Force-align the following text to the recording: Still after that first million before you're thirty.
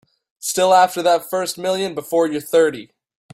Still 0.39 0.73
after 0.73 1.03
that 1.03 1.29
first 1.29 1.59
million 1.59 1.93
before 1.93 2.25
you're 2.25 2.41
thirty. 2.41 2.89